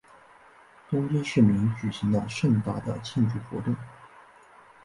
[0.89, 3.75] 东京市民举行了盛大的庆祝活动。